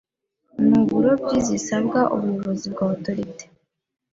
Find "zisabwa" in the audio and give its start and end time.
1.47-1.99